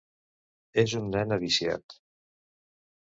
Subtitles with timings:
[0.85, 1.99] És un nen aviciat...